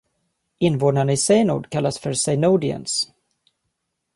Invånarna 0.69 1.11
i 1.17 1.21
Seynod 1.23 1.69
kallas 1.75 2.01
”seynodiens”. 2.23 2.85